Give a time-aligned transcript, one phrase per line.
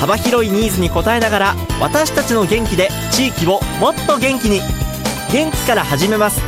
[0.00, 4.60] 幅広いニーズに応えながら私たちの元気で地域をもっと元気に。
[5.32, 6.40] 元気から始めます。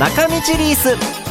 [0.00, 1.22] 中道リース。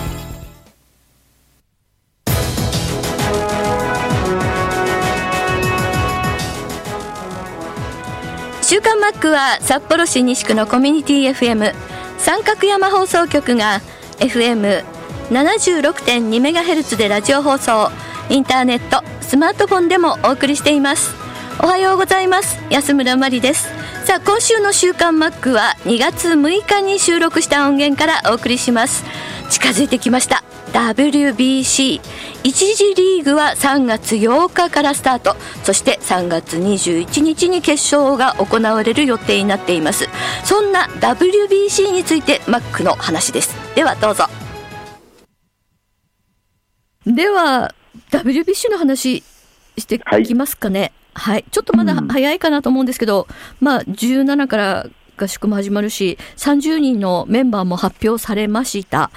[8.71, 11.73] 週刊マックは札幌市西区のコミュニティ FM
[12.17, 13.81] 三角山放送局が
[14.19, 17.91] FM76.2MHz でラジオ放送
[18.29, 21.20] インターネットスマートフォンでもお送りしています。
[21.63, 22.57] おはようございます。
[22.71, 23.69] 安村真理です。
[24.07, 29.03] さあ今週の週刊マックは2月6日に収録した音源からお送りします。
[29.51, 30.43] 近づいてきました。
[30.73, 32.01] WBC
[32.43, 35.35] 一次リーグは3月8日からスタート。
[35.63, 40.09] そして3月21日に決勝が行われる予定になっています。
[40.43, 43.55] そんな WBC についてマックの話です。
[43.75, 44.25] ではどうぞ。
[47.05, 47.75] では
[48.09, 49.23] WBC の話
[49.77, 50.79] していきますかね。
[50.79, 50.93] はい、
[51.51, 53.27] ちょっとまだ早いかなと思うんですけど、
[53.59, 54.87] まあ17から
[55.17, 59.11] 合宿も始まるし30人のメンバーも発表されました。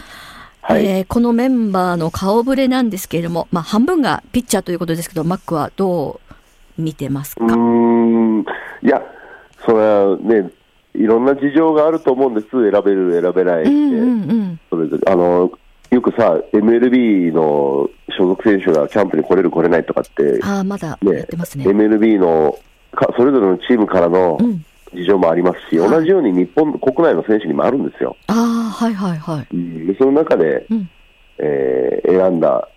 [0.61, 0.87] はい。
[0.87, 6.21] えーこのメンバーの顔ぶれなんですけれども、まあ、半分がピッチャーということですけど、マックはど
[6.79, 8.45] う見てますか、うーん、
[8.83, 9.03] いや、
[9.65, 10.51] それはね、
[10.95, 15.53] いろんな事情があると思うんです、選べる、選べないって、うんうんうん、それぞれあの
[15.95, 21.65] よくさ、MLB の所属選手がキャンプに来れる、来れないとかって、ああ、まだやってますね。
[21.65, 22.59] MLB の
[22.93, 28.17] かそれぞれのチームからのうん、事情もありますし、はい同じように日本国内の選手にもあるんですよ。
[28.27, 29.47] ああ、はいはいはい。
[29.55, 30.91] うんでその中で、うん
[31.39, 32.69] えー選んだ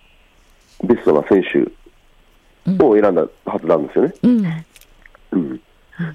[0.83, 4.13] ベストな選手を選んだはずなんですよね。
[4.21, 4.45] うん、
[5.31, 5.61] うん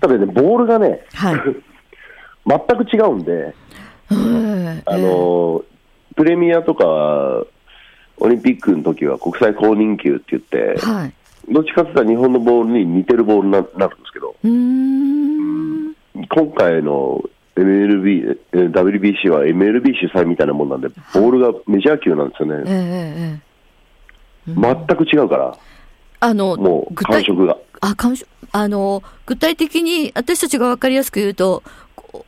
[0.01, 1.41] ただね、ボールがね、はい。
[2.47, 3.55] 全く違うんで、
[4.11, 5.65] えーあの
[6.15, 7.45] プレミアとか、
[8.19, 11.13] オリンピックの時は国際公認球って言って、はい。
[11.51, 15.95] どっちかって言ったら日本のボールに似てるボールにななるんですけど、うーん。
[16.29, 17.23] 今回の
[17.57, 23.53] MLB、えー WBC は MLB 主催みたいなもんなんで、ボールがメジャー級なんですよね、ええええ
[24.47, 25.57] 全く違うから、
[26.21, 27.57] あの、もう感触が。
[27.81, 31.63] あ感触あの具体的に私たちが分かりやすく言うと、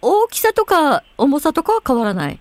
[0.01, 2.41] 大きさとか重さとかは変わらない。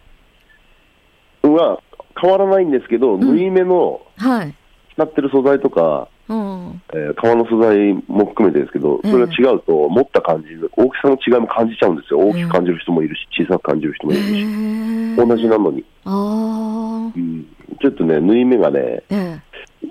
[1.52, 1.80] は
[2.20, 3.20] 変わらないんですけど、ん。
[3.20, 4.54] 縫い目のはい。
[4.96, 6.82] 使ってる素材とか、うん。
[6.94, 9.12] えー革の素材も含めてですけど、ええ。
[9.12, 17.12] それが違うと、持った感じ、大きさの違いも感じちゃうんですよ、大きく感じる人もいるし、小さく感じる人もえいるし、え同じなのに、ああ。
[17.16, 17.46] うん、
[17.82, 19.40] ちょっとね、縫い目がね、え
[19.82, 19.88] ひ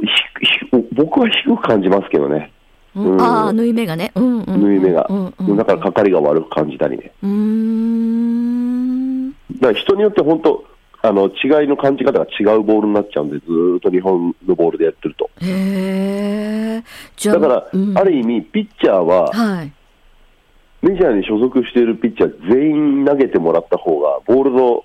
[0.46, 2.52] ひ僕は低く感じますけどね、
[2.96, 3.12] えうん。
[3.12, 3.20] うん。
[3.20, 4.10] ああ、縫い目がね。
[4.14, 9.30] うんうんうん、縫い目が、うんうん、だからかかりが悪く感じたりね、うーん。
[9.30, 10.64] だから人によって本当、
[11.04, 15.28] あの違いの感じ方が違うボールになっちゃうんで、ずーっと日本のボールでやってると。
[15.40, 16.82] へ
[17.24, 19.72] だから、うん、ある意味、ピッチャーは、はい。
[20.82, 24.84] メジャーに所属しているピッチャー全員投げてもらった方が、ボールの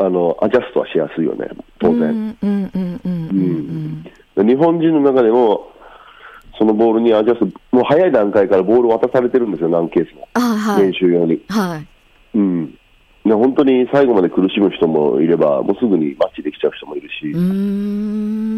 [0.00, 1.48] あのアジャストはしやすいよね、
[1.80, 2.36] 当然。
[4.36, 5.72] 日本人の中でも、
[6.56, 10.94] そのボールにアジャスト、もう早い段階からボール渡されてるんですよ、何ケースも、あはい練。
[10.94, 11.42] 習用に。
[11.48, 11.86] はい。
[12.38, 12.77] うん
[13.28, 17.32] ね本当に最後まで苦しむ人もいれば、もうすぐにマッチできちゃう人もいるし。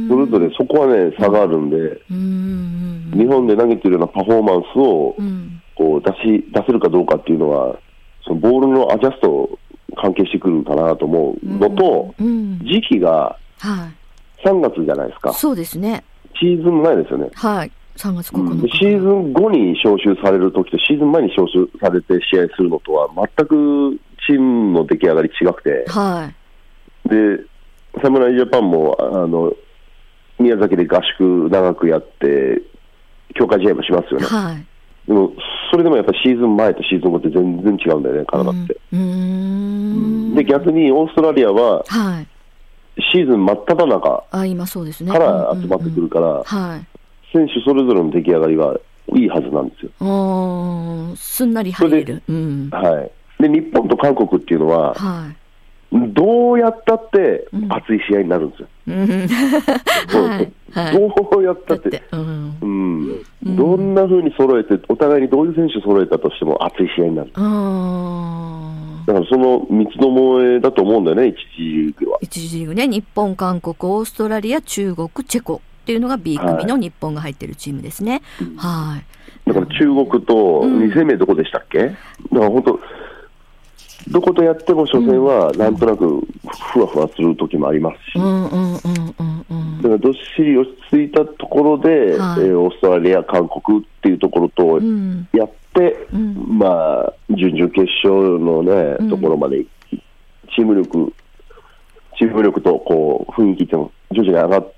[0.09, 1.77] それぞれそこはね、差があるんで、
[2.15, 3.11] ん。
[3.13, 5.63] 日本で投げてるようなパフォーマンスをうん。
[5.75, 7.79] こう出し出せるかどうかっていうのは、
[8.25, 9.59] そのボールのアジャスト
[9.97, 12.59] 関係してくるかなと思うのと、うん。
[12.61, 14.47] 時期がはい。
[14.47, 16.03] 3月じゃないですか、そうですね。
[16.39, 17.29] シーズン前ですよね。
[17.35, 17.71] はい。
[17.97, 18.63] 3月9日。
[18.63, 23.99] でシーズン後に招集されるときと、シーズン前に招集されて試合するのとは、全く
[24.31, 26.31] チームの出来上がり違くて、は
[27.07, 27.09] い。
[27.09, 27.45] で
[28.03, 29.53] 侍ジャパンもあの
[30.39, 32.63] 宮崎で合宿長くやって、
[33.35, 34.67] 強化試合もしますよね、はい。
[35.07, 35.33] でも
[35.71, 38.77] それでもやっぱシーズン前とシーズン後って全然違うんだよね、体って。
[38.93, 40.35] うん。
[40.35, 42.27] で逆にオーストラリアははい。
[43.13, 45.11] シーズン真っ只中あ、今そうですね。
[45.13, 46.87] から集まってくるから、はい。
[47.33, 48.77] 選手それぞれの出来上がりは
[49.17, 51.17] いいはずなんですよ。
[51.17, 52.23] すんなり入れる。
[52.29, 52.71] うん。
[52.71, 55.33] はい、で日本と韓国っていうのは、は
[55.93, 58.69] どうやったってうん熱い試合になるんですよ。
[58.87, 58.91] い。
[58.93, 59.29] うん。
[60.09, 60.53] そうはい。
[60.73, 62.55] はいどうやったっ、てて、うん。
[62.63, 67.31] うん、どんな風に揃えて、お互いにどういう選手揃えたとしても熱い試合になる。
[67.35, 72.19] あだからその三つどもえだと思うんだよね、一次リーグは。
[72.21, 78.23] 一次リーグね、日本、韓国、オーストラリア、中国、チェコっていうのが B 組の日本が入ってるチームですね。
[78.57, 79.49] はい。
[79.49, 81.97] だから中国と2戦目どこでしたっけ、だか
[82.33, 82.81] ら本当、
[84.09, 86.21] どことやっても初戦はなんとなく
[86.73, 88.19] ふわふわする時もありますし。
[89.83, 92.41] だからどっしり落ち着いたところで、はい。
[92.41, 95.29] えーオーストラリア、韓国っていうところとうん。
[95.33, 96.59] やって、うん。
[96.59, 99.11] まあ、準々決勝のね、うん。
[99.11, 99.65] ところまで、
[100.55, 101.13] チーム力、
[102.19, 104.73] チーム力とこう雰囲気っていうのが徐々に上がっ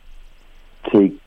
[0.91, 1.19] てい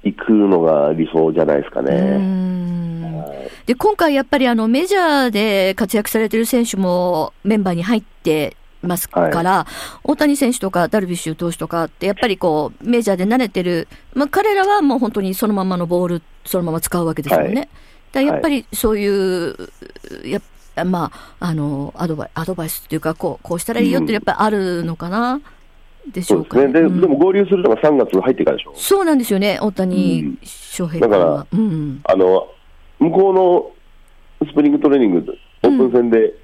[0.00, 1.92] くのが理想じゃないですかうね。
[2.18, 3.18] ん。
[3.18, 3.34] はい
[3.66, 9.66] で今回やっぱりあのメジャーで活躍されてる選手もメンバーに入ってますから、
[10.02, 17.54] 大谷選手とかダルビッシュ投手とかってやっぱりこうメジャーで慣れてる、まあ、彼らはもう本当にそのままのボールそのまま使うわけですよね。
[17.54, 17.68] はい。
[18.12, 19.56] だやっぱりそういう、
[20.24, 20.42] やっ
[20.84, 25.40] まあ、あのアドバイアドバイスっていうかこうこうしたらいいよってやっぱりあるのかな、
[26.12, 26.80] でしょうかそうですね。
[26.80, 28.72] で、うんでも合流するのが3月入ってからでしょ。
[28.76, 31.46] そうなんですよね大谷翔平君は。
[31.52, 32.48] うんあの、
[32.98, 33.34] 向こう
[34.44, 36.34] のスプリングトレーニング、オープン戦で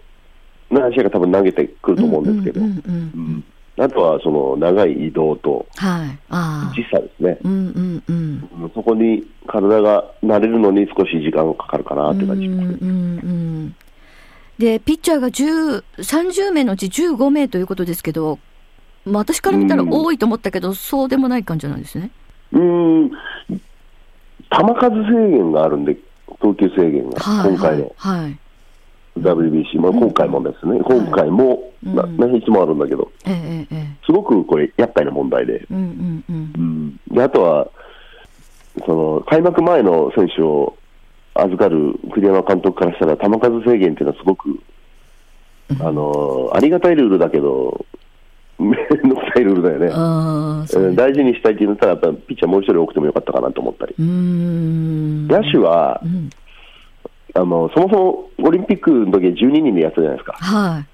[0.71, 2.99] 何試合か多分投げてくると思うんですけど、うんうんうんうんう
[3.39, 3.45] ん
[3.79, 6.19] あとはその長い移動とはい。
[6.29, 6.75] ああ。
[6.75, 7.39] 時差ですね。
[7.43, 8.13] うんうんう
[8.67, 8.71] ん。
[8.75, 12.69] そこに体が慣れるのに少し時間がかかるかなって感じします。
[12.69, 13.77] うんうんうん
[14.59, 18.39] で、ピッチャーが10 30名のうち15名ということですけど、
[19.11, 22.11] まあ、私から見たら多いと思ったけど、そうでもない感じなんですね。
[22.53, 23.17] うーん、球
[24.51, 25.97] 数制限があるんで、
[26.41, 27.51] 投球制限が、はい。
[27.51, 28.21] 今回のはい。
[28.23, 28.39] はい
[29.19, 35.67] WBC、まあ、今回もですね、今回も、うんなないつもあるんだけど、えええええすごくこれ、厄介な問題で、え。
[35.71, 36.53] うんうんうん。
[36.57, 37.69] うんであとは
[38.87, 40.77] その、開幕前の選手を
[41.35, 44.61] 預かる栗山監督からしたら、球数制限っていうのはすごく、
[45.81, 47.85] あのありがたいルールだけど、
[48.61, 49.87] めんどくさいルールだよね。
[49.87, 53.95] ううん大事にしたいって言ったら、やっぱピッチャーもう一人多くてもよかったかなと思ったり。
[53.99, 56.31] 野手はう、ん。
[57.33, 60.33] あのそもそもオリンピックの時は12人でやったじゃないですか。
[60.35, 60.85] は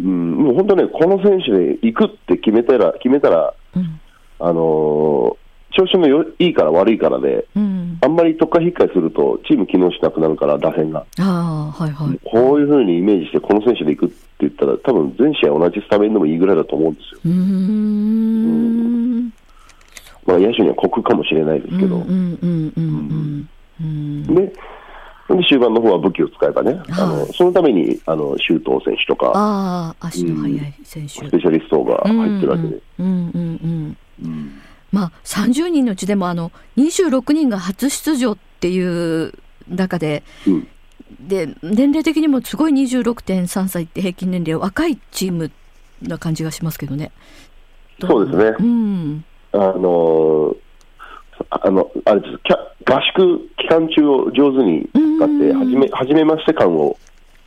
[0.00, 3.78] うん、もう本当ね、この選手で行くって決めたら、決めたら、い。
[3.78, 4.00] うん。
[4.40, 5.43] あのー
[5.74, 7.98] 調子のよいいから悪いからで、うん。
[8.00, 11.04] あんまり特化引っかえすると、チーム機能しなくなるから、打線が。
[11.18, 12.20] ああ、はいはい。
[12.24, 17.20] こういうふうにイメージして、この選手で行くって言ったら、多分全試合同じスタメンでもいいぐらいだと思うんですよ。
[17.24, 19.24] うーん。
[20.26, 21.96] まあ、野手には酷かもしれないですけど。
[21.96, 23.48] うんうんうんうん
[23.80, 24.26] うん。
[24.28, 24.34] うん。
[24.34, 24.52] で、で
[25.48, 31.08] 終盤の方は武器を使えばね、あのそのためにあの周東選手とか、ああ、足の速い選手。
[31.08, 32.80] スペシャリストが入ってるわけで。
[33.00, 33.96] うんうんうん。
[34.22, 34.60] うん
[34.94, 39.34] まあ、30人のうちでもあの26人が初出場っていう
[39.68, 40.68] 中で、うん
[41.20, 45.50] で年齢的にもすごい26.3歳って平均年齢若いチーム
[46.02, 47.12] な感じがしますけどね。
[48.00, 50.56] そうですねうん、あの
[51.50, 56.98] あのあれですキャ合宿期間中を上手に使って、うんはじめ初めまして感を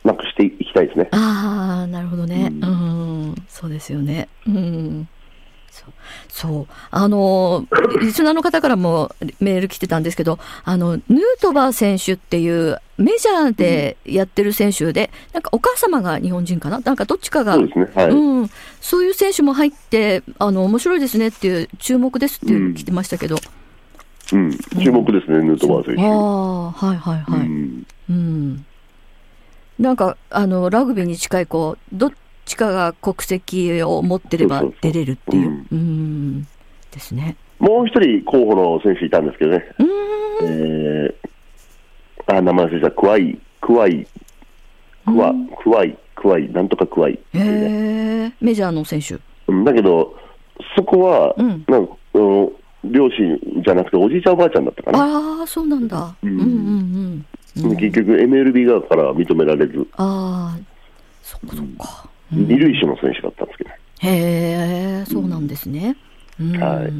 [0.04, 1.08] なくしていきたいですね。
[1.12, 2.50] ああなるほどね。
[2.62, 4.28] ううんん、そうですよね。
[4.46, 5.08] うん。
[6.28, 6.66] そう。
[6.90, 7.66] あの
[8.00, 16.80] リスナーの方からもメール来てたんですけどあのヌートバー選手っていうメジャーでやってる選手で、なんかお母様が日本人かな？
[16.80, 17.88] なんかどっちかがそうですね。
[17.94, 18.10] はい。
[18.10, 23.36] うん、そういう選手も入ってあの面白いですねっていう注目ですっていうの来てましたけど、
[24.32, 24.50] うん。
[24.82, 26.02] 注目ですね、ヌートバー選手。
[26.02, 27.86] ああはいはいはい、うん。
[28.10, 28.66] うん、
[29.78, 32.12] なんかあのラグビーに近いこうどっ
[32.48, 35.48] ちかが国籍を持ってれば出れるっていう。
[35.48, 35.66] うん。
[35.70, 36.42] うん。
[36.90, 37.36] ですね。
[37.58, 39.64] もう一人候補の選手いたんですけどね。
[39.78, 39.84] う
[40.44, 42.90] えーあ、名前忘れた。
[42.90, 44.06] クワイ、クワイ、
[45.06, 47.18] クワ、クワイ、クワイ、なんとかクワイ。
[47.32, 49.16] メジャーの選手。
[49.46, 49.64] うん。
[49.64, 50.14] だけど、
[50.76, 51.64] そこは、うん。
[51.68, 52.52] なんか、あの
[52.84, 54.98] 両親じゃなくて、おじいちゃんおばあちゃんだったかな。
[54.98, 56.46] ああそうなんだ、う、うんんうん
[57.56, 57.76] うんうん。
[57.76, 60.58] 結局、MLB 側から認められず、ああ
[61.22, 63.76] そっかそっか、うん二塁手の選手だったんですけど、へ
[65.02, 65.96] えそうなんですね、
[66.40, 66.56] うん。
[66.58, 66.92] はい。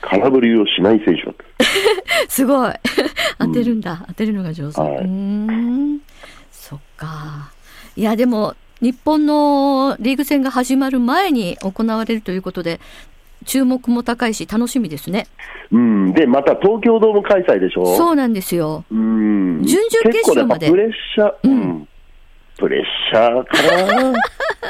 [0.00, 1.44] 空振りをしない選手だった。
[2.28, 2.72] すごい。
[3.38, 4.90] 当てるんだ、当てるのが上手、はい。
[4.98, 6.00] うーん。
[6.50, 7.50] そっか。
[7.96, 12.78] いやでも日本のリーグ戦が始まる前に行われるということで
[13.44, 15.26] 注目も高いし楽しみですね。
[15.72, 17.96] うん、で、また東京ドーム開催でしょ？
[17.96, 18.84] そうなんですよ。
[18.90, 19.62] うん。
[19.64, 20.70] 準々決勝まで。
[20.70, 21.88] プレッシャー、ううんん。
[22.56, 24.12] プレッシャーかな。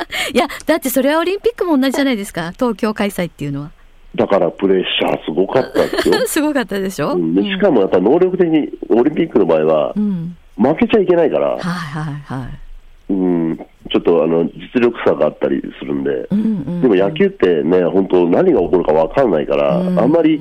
[0.35, 2.53] いやだってそれはオリンピックも同じじゃないですか。
[2.53, 3.71] 東京開催っていうのは。
[4.15, 6.15] だからプレッシャーすごかったですよ。
[6.27, 7.35] すごかったでしょ、うん。
[7.35, 13.13] でしかもやっぱ能力的に、オリンピックの場合はう、ん、負けちゃいけないから、はいはいはい。
[13.13, 13.57] うん、
[13.91, 19.99] ちょっとあの実力差があったりするんで、うんうん、でも野球ってね、本当、何が起こるか分からないから、うん。
[19.99, 20.41] あんまり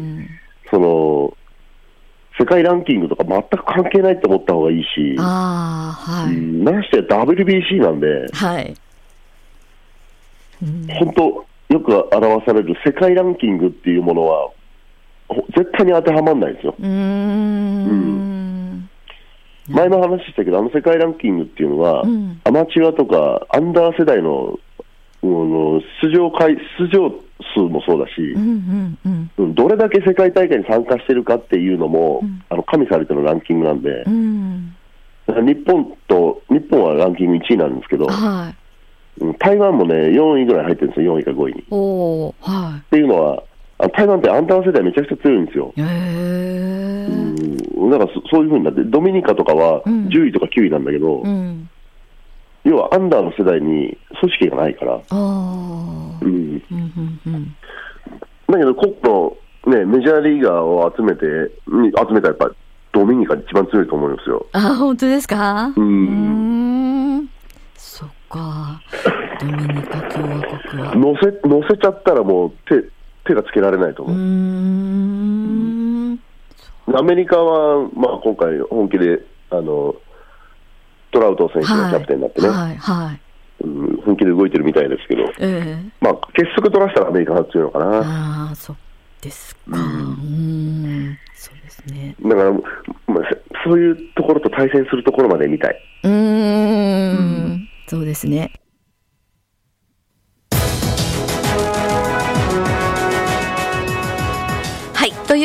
[0.72, 1.34] その
[2.40, 6.36] 世界ランキングとか全く関係ないって思った方がいいし、ああ、はい。
[6.36, 6.64] うん。
[6.64, 8.74] ましてや WBC なんで、はい。
[10.62, 14.50] うん本当、よく表される世界ランキングっていうものは、
[15.28, 16.76] ほ絶対に当てはまらないですよ。
[16.80, 18.18] うーん。
[19.68, 24.58] 前も話したけど、あの世界ランキングっていうのは、うんアマチュアとかアンダー世代の
[25.24, 27.12] うん出場回出場
[27.54, 29.32] 数もそうだし、うんうんうん。
[29.38, 34.74] うんどれだけ世界大会に参加してるかっていうのも、うんあの加味されてるランキングなんで、うん。
[35.28, 38.67] 日本と、日本はランキング1位なんですけど、はい。
[39.22, 41.62] うん台湾もね、4位ぐらい入ってるんですよ、4位か5位に。
[41.62, 41.78] っお
[42.28, 43.44] お、はていうのは、
[43.96, 45.74] 台湾ってアンダー世代めちゃくちゃ強いんですよ。
[45.76, 45.82] い。
[45.82, 47.08] へえ。
[47.08, 51.70] うん、だからそそういうふうになって、ドミニカとかはうん10位とか9位なんだけど、うん。
[52.64, 56.20] 要はアンダーの世代に組織がないから、ああ。
[56.22, 57.56] うん、うんうんうん。
[58.48, 61.26] だけど、国の、ね、メジャーリーガーを集めて、
[61.68, 62.52] に集めたらやっぱ
[62.94, 64.46] ドミニカ一番強いと思いますよ。
[64.54, 65.72] あ、本当ですか？
[65.76, 67.30] うんうーん。
[67.76, 68.82] そっか。
[69.40, 70.96] ドミニカ共和国は。
[70.96, 72.84] 乗せ乗せちゃったらもう手
[73.26, 74.18] 手がつけられないとうー思う。
[76.14, 76.20] ん。
[76.96, 79.96] アメリカは、まあ、今回、本気であの
[81.12, 83.22] トラウト選手がキャプテンになってね、はい、はい。
[83.64, 87.86] うん、本気で動いてるみたいですけど、ええまあ、結束取らせたらアメリカが強いのかな。
[87.98, 88.76] ああ、そう
[89.22, 89.62] ですか。
[89.68, 91.18] うーん。
[91.34, 92.16] そうですね。
[92.22, 92.64] だから、まあ、
[93.64, 95.76] そそういうところと対戦するところまで見たい。
[96.04, 97.68] うーん。
[97.88, 98.52] そうですね。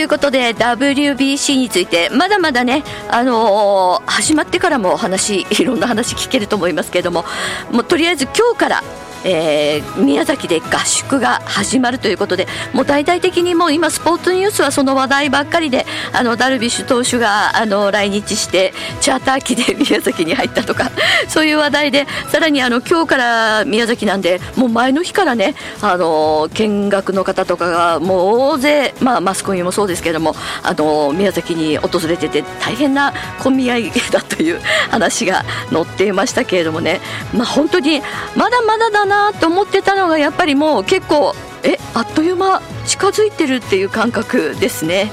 [0.02, 7.24] ということで WBC についてまだまだね、あのー始まってからもお話いろんな話聞けると思いますけれども
[7.70, 8.82] もうとりあえず今日から、
[9.24, 20.90] えー宮崎で合宿が始まるということでもう大々的にもう今スポーツニュースはその話題ばっかりであのダルビッシュ投手があの来日してチャーター機で宮崎に入ったとか
[21.28, 34.60] そういう話題でさらにあの今日から宮崎なんでもう前の日からねあの見学の方とかがもう大勢、まあ、マスコミもそうですけどもあの宮崎に訪れてて大変な混み合いだという
[34.90, 37.00] 話が載っていましたけれどもね、
[37.34, 38.02] まあ、本当に
[38.36, 45.12] まだまだだなと思ってたのがやっぱりもう結構えあっという間近づいてるっていう感覚ですね。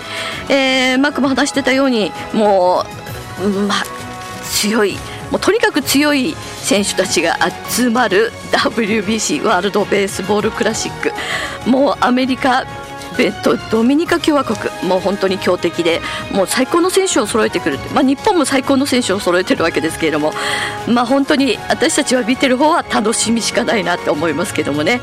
[0.49, 2.85] えーマックも話してたようにも
[3.41, 3.75] う、うんま、
[4.43, 4.97] 強い
[5.31, 7.37] もうとにかく強い選手たちが
[7.69, 12.65] 集まる WBC ワールド・ベースボール・クラシックもうアメリカ
[13.19, 14.57] ベッドドミニカ共和国。
[14.87, 15.99] もう本当に強敵で
[16.31, 20.31] もう最高の選手を揃えてくる、まあ、日本も最高の選手を揃えてるわけですけれども、
[20.87, 25.01] まあ、本当に私たちは見てる方は楽しみしかないなって思いますけどもね、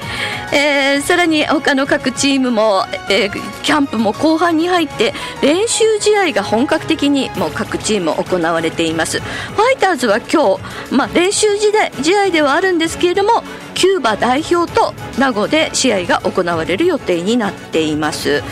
[0.52, 9.20] えーさらに他の各チームも、えーキャンプも後半に入って練習試合が本格的にもう各チーム行われています。
[9.20, 13.42] ファイターズは今日、まあ、練習試合ではあるんですけれども
[13.76, 18.42] キューバ代表と名護で試合が行われる予定になっています。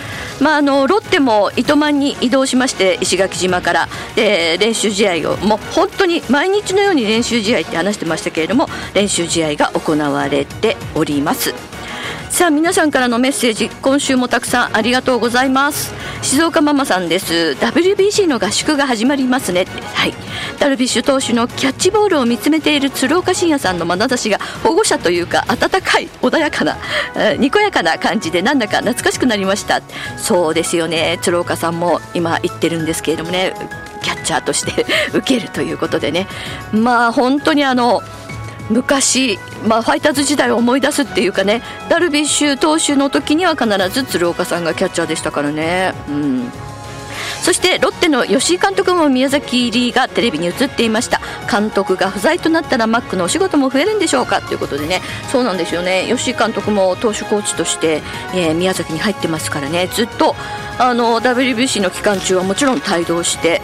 [0.40, 11.54] まあ、あのロッテも糸満に移動しまして石垣島から、えー練習試合をもう本当に毎日のように練習試合って話してましたけれども練習試合が行われております。
[12.34, 15.94] さあ皆さんからのメッセージ今週もたくさんありがとうございます。
[16.20, 17.56] 静岡ママさんです。
[17.60, 19.66] WBC の合宿が始まりますね。
[19.94, 20.14] はい。
[20.58, 26.76] ダルビッシュ投手のキャッチボールを見つめている鶴岡慎也さんの眼差しが保護者というか温かい穏やかな、
[27.14, 29.80] えーにこやかな感じでなんだか懐かしくなりました。
[30.18, 31.20] そうですよね。
[31.22, 33.54] 鶴岡さんも今言ってるんですけれどもね
[34.02, 36.26] キャッチャーとして受けるということでね。
[36.72, 38.02] まあ本当にあの
[38.70, 45.92] 昔、まあ、ファイターズ時代を思い出すっていうかねダルビッシュ投手の時には必ず鶴岡さんがキャッチャーでしたからね。
[46.08, 46.52] うん。
[47.42, 51.20] そしてロッテの吉井監督も宮崎入りがテレビに映っていました。
[51.50, 55.02] 監督が不在となったらマックのお仕事も増えるんでしょうかということでね。
[55.30, 56.06] そうなんですよね。
[56.08, 58.02] 吉井監督も投手コーチとして、
[58.34, 59.88] えー宮崎に入ってますからね。
[59.88, 60.34] ずっと
[60.78, 63.60] あの WBC の期間中はもちろん帯同して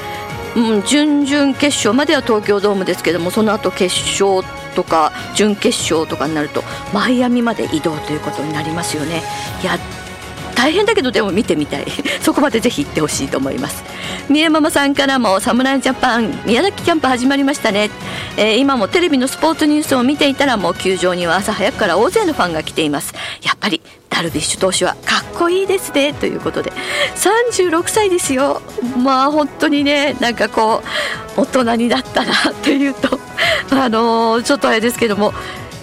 [0.57, 6.63] うん、準々決勝までは東京ドームですけどもその後決勝とか準決勝とかになると
[6.93, 9.23] マイアミまで移動ということになりますよね。
[9.63, 9.79] いや
[10.61, 11.87] 大変だけどでも見てみたい。
[12.21, 13.83] そこまでぜひ行ってほしいと思います。
[14.29, 17.91] 三重ママさんからも侍ジャパン宮崎キャンプ始まりましたね、
[18.37, 23.15] えー、今もテレビのスポーツニュースを見ていたらもう球場には朝早くから大勢のファンが来ています。
[23.43, 26.13] やっぱりダルビッシュ投手はかっこいいですね。
[26.13, 26.73] ということで。
[27.17, 28.61] 36歳ですよ。
[29.03, 30.83] まあ本当にねなんかこ
[31.37, 33.30] う大人になったなっていうと。
[33.71, 35.33] あのー、ちょっとあれですけども。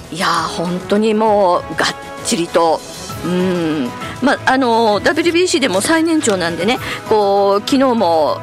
[0.09, 1.89] いや本当にもうがっ
[2.25, 2.79] ちりと。
[3.25, 3.89] うん。
[4.21, 6.79] まああの WBC でも最年長なんでね。
[7.09, 8.39] こう昨日も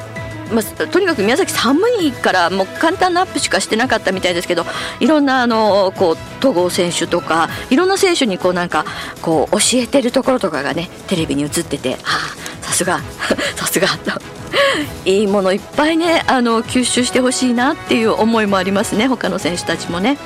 [0.53, 4.65] まあ、とにかく宮崎寒いからもう簡単なアップしかしてなかったみたいですけど
[5.01, 8.85] いろんなあのこう戸郷選手とかいろんな選手にこうなんか
[9.23, 13.01] こう教えてるところとかがねテレビに映ってて、はあ、さすが
[13.57, 14.34] さすがと。
[15.05, 20.19] いいものいっぱいねあの吸収してほしいなっていう思いもありますね他の選手たちもね。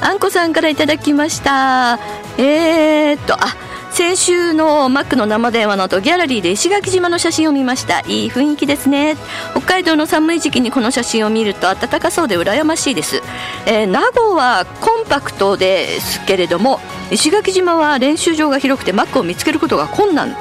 [0.00, 1.98] あんこさんからいただきました
[2.36, 3.54] えー、っとあ
[3.92, 8.00] 先週のマックの生電話の後ギャラリーで石垣島の写真を見ました。
[8.00, 9.16] いい雰囲気ですね。
[9.50, 13.22] 北海道の寒い時期にこの写真を見ると暖かそうで羨ましいです、
[13.66, 16.80] えー、名護はコンパクトですけれども
[17.10, 20.34] 石垣島は練習場が広くてマックを見つけることが困難。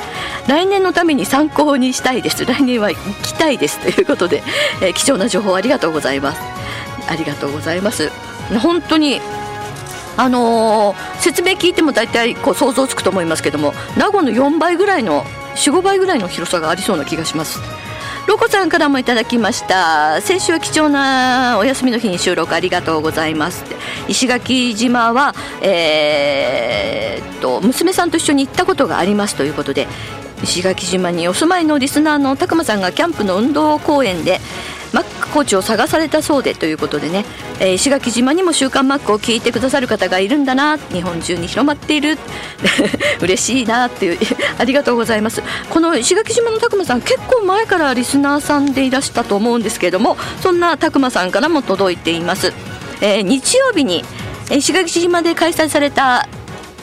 [0.48, 2.46] 来年のために参考にしたいです。
[2.46, 4.44] 来年は行きたいですということで、
[4.82, 6.42] えー、貴重な情報ありがとうございます。
[7.10, 8.10] ありがとうございます。
[8.62, 9.20] 本当に
[10.18, 15.24] あのー、説明聞いても大体こう想像つくと思いますけども名護の4倍ぐらいの
[15.56, 17.60] 45倍ぐらいの広さがありそうな気がします。
[18.28, 20.22] ロコさんからもいただきました。
[20.22, 23.64] 先週は貴重なお休みの日に収録ありがとうございます
[24.08, 29.88] 石垣島は、えー、っと娘さんと一緒に行ったことがありますということで
[30.44, 34.40] 石垣島にお住まいのリスナーの高間さんがキャンプの運動公園で
[34.94, 37.26] マックコーチを探されたそうでということでね、
[37.60, 40.78] えー、石垣島にも「週刊マック」を聞いてくださる方がいるんだな。
[40.78, 42.18] 日本中に広まっている。
[43.22, 44.20] 嬉しいなっていう。
[44.58, 45.42] ありがとうございます。
[45.70, 52.54] この石垣島の拓磨さん結構前からリスナーさんでいらしたと思うんですけれどもそんな拓磨さんからも届いています、
[53.02, 54.04] えー、日曜日に
[54.50, 56.28] 石垣島で開催された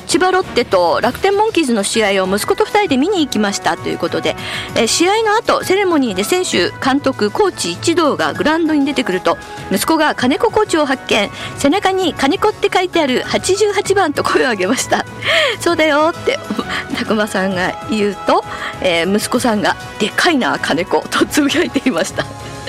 [0.08, 4.36] 千葉ロッテと楽天モンキーズの試合を息子と2人で見に行きましたということで、
[4.74, 9.36] え試合の後セレモニーで選手監督コーチ一同がグラウンドに出てくると
[9.70, 11.30] 息子が金子コーチを発見。
[11.58, 15.04] 背中に金子って書いてある88番と声を上げました。
[15.60, 16.38] そうだよって
[16.96, 18.44] 拓磨さんが言うと、
[18.80, 22.24] えー、息子さんがでかいな金子とつぶやいていました。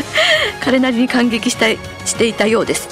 [0.61, 1.67] 彼なりに感激した
[2.05, 2.89] していたようです。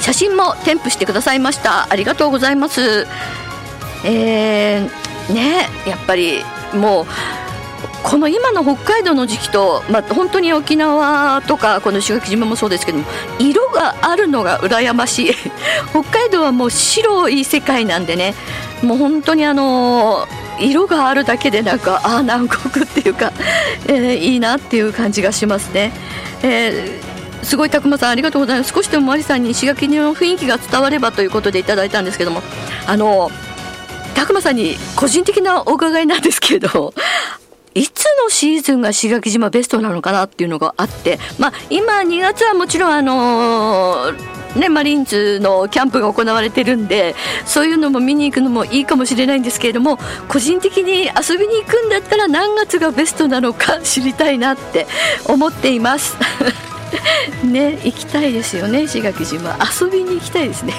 [0.00, 1.86] 写真も添付してくださいました。
[1.88, 3.06] ありがとうございます。
[4.06, 6.42] えー、ねやっぱり
[6.74, 7.06] もう
[8.02, 13.04] この今の北海道の時期と、まあ、本当に沖縄とかこの石垣島もそうですけども
[13.40, 15.34] 色があるのが羨ましい
[15.90, 18.34] 北海道はもう白い世界なんでね
[18.82, 20.28] もう本当にあの
[20.60, 23.32] 色があるだけでなんかああ南国っていうか、
[23.88, 25.92] えー、いいなっていう感じがしますね。
[26.42, 32.42] えー、すごいたくまさんありがとうございます少しでもマリさんに石垣の雰囲気が伝わればということでいただいたんですけども
[32.86, 33.30] あの
[34.16, 36.94] 拓磨さんに個人的なお伺いなんですけど
[37.74, 54.86] いつのシーズンが石垣島ベストなのかなっていうのがあって、まあ、今2月はもちろんあのー、ね、マリーンズのキャンプが行われてるんでそういうのも見に行くのもいいかもしれないんですけれども個人的に遊びに行くんだったら何月がベストなのか知りたいなって
[55.26, 56.16] 思っています。
[57.44, 59.56] ね行きたいですよね石垣島。
[59.80, 60.74] 遊びに行きたいですね。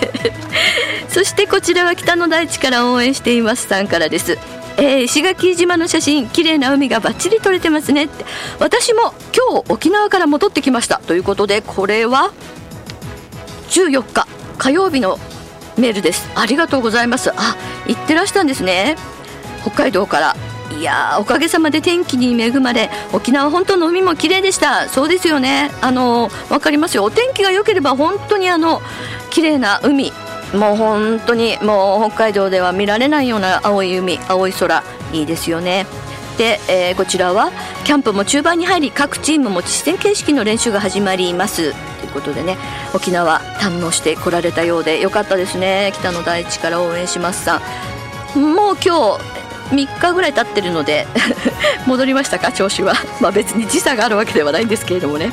[1.10, 4.38] そしてこちらは北の大地から応援していますさんからです。
[4.78, 8.06] えー、石垣島の写真綺麗な海がバッチリ撮れてますね。
[8.06, 8.26] って
[8.60, 11.00] 私も今日沖縄から戻ってきました。
[11.08, 12.32] ということでこれは
[13.70, 14.28] 14日
[14.58, 15.20] 火曜日の
[15.78, 16.30] メールです。
[16.36, 17.32] ありがとうございます。
[17.36, 17.56] あ
[17.88, 18.96] 行ってらしたんですね。
[19.62, 20.36] 北海道から。
[20.78, 24.88] いやおかげさまで天気に恵まれ沖縄本当の海も綺麗でした。
[24.90, 25.72] そうですよね。
[25.82, 27.04] あの分かりますよ。
[27.04, 28.82] お天気が良ければ本当にあの
[29.32, 30.14] 綺麗な海
[30.54, 35.88] もう本当にもう北海道では見られないような青い海青い空いいですよね。
[36.38, 37.52] で、えー、こちらは
[37.84, 41.74] キャンプも中盤に入り各チームも実戦形式の練習が始まります。
[42.00, 42.56] ということでね
[42.94, 45.92] 沖縄堪能してこられたようでよかったですね。
[45.96, 47.60] 北の大地から応援しますさ
[48.36, 48.40] ん。
[48.40, 49.37] もう今日
[49.72, 51.06] 3日ぐらい経ってるので
[51.86, 52.52] 戻りましたか？
[52.52, 52.94] 調子は。
[53.20, 55.32] まあ別に時差があるわけではないんですけれどもね、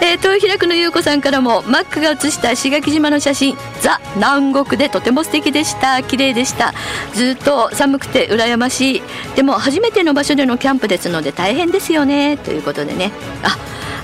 [0.00, 6.02] え、豊平区の優子さんからもマックが写した石垣島の写真ザ南国でとても素敵でした。
[6.02, 6.72] 綺麗でした。
[7.14, 9.02] ずっと寒くて羨ましい。
[9.36, 12.36] でも初めての場所でのキャンプですので大変ですよね。
[12.36, 13.10] ということでね。
[13.42, 13.56] あ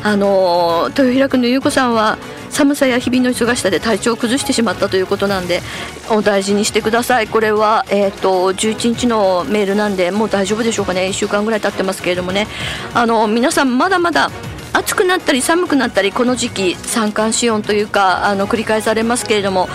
[0.05, 2.19] あの豊平区の優子さんは
[2.51, 5.63] 寒さや日々の忙しさで体調を崩してしまったということなんで
[6.11, 7.27] お大事にしてください。
[7.27, 11.07] これは、えーと、11日のメールなんでもう大丈夫でしょうかね。
[11.07, 12.47] 1週間ぐらい経ってますけれどもね。
[12.93, 14.31] あの皆さんまだまだ
[14.75, 19.69] 暑くなったり寒くなったりこの時期三寒四温というかあの繰り返されますけれども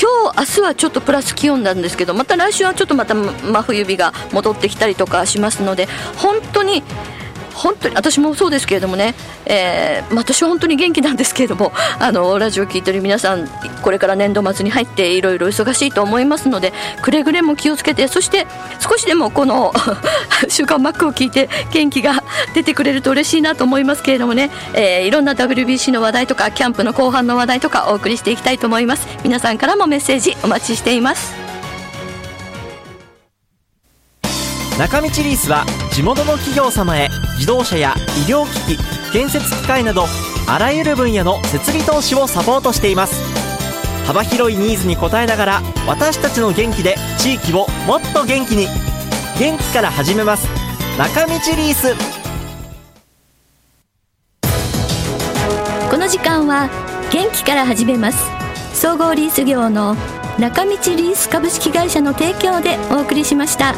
[0.00, 6.84] 今日明日はちょっとプラス気温なんですけどまた来週はちょっとまた真冬日が戻ってきたりとかしますので本当に
[7.58, 13.48] 本当に私もそうですけれどもね、えー、私は本当に元気なんですけれども あのラジオ聴いてる皆さん
[13.82, 18.46] これから年度末に入っていろいろ忙しいと思いますのでくれぐれも気をつけてそして
[18.78, 19.72] 少しでもこの
[20.48, 22.22] 「週刊マック」を聞いて元気が
[22.54, 29.06] 出てくれると嬉しいなと思いますけれどもね、えー、いろんな WBC の話題とかキャンプの後半の話題とかお送りしていきたいと思います。
[29.24, 31.37] 皆さんからもメッセージお待ちしています。
[34.78, 40.04] 中道リースは地元の企業様へ自動車や医療機器建設機械など
[40.46, 43.20] あらゆる分野の設備投資をサポートしています。
[44.06, 48.68] 幅広いニーズに応えながら私たちの元気で地域をもっと元気に。
[49.36, 50.46] 元気から始めます。
[50.96, 51.94] 中道リース。
[55.90, 56.70] この時間は
[57.10, 58.18] 元気から始めます。
[58.74, 59.96] 総合リース業の
[60.38, 63.74] 中道リース株式会社の提供でお送りしました。